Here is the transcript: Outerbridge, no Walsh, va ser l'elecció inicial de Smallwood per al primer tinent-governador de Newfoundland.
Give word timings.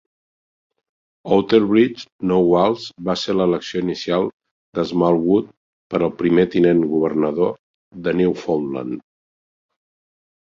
Outerbridge, 1.35 2.05
no 2.29 2.37
Walsh, 2.51 2.85
va 3.09 3.15
ser 3.23 3.35
l'elecció 3.35 3.81
inicial 3.87 4.25
de 4.79 4.85
Smallwood 4.93 5.51
per 5.95 6.01
al 6.07 6.13
primer 6.23 6.45
tinent-governador 6.55 7.53
de 8.09 8.15
Newfoundland. 8.23 9.05